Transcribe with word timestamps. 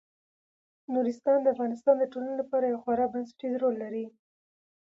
نورستان 0.93 1.37
د 1.41 1.47
افغانستان 1.53 1.95
د 1.99 2.03
ټولنې 2.11 2.35
لپاره 2.41 2.65
یو 2.65 2.81
خورا 2.83 3.05
بنسټيز 3.13 3.53
رول 3.61 3.75
لري. 3.83 4.05